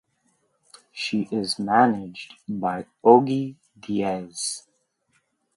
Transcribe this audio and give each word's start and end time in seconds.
She 0.91 1.27
is 1.31 1.59
managed 1.59 2.33
by 2.49 2.87
Ogie 3.03 3.57
Diaz. 3.79 4.63